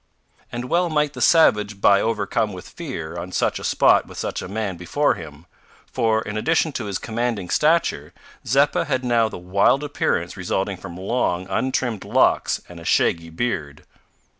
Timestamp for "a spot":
3.59-4.07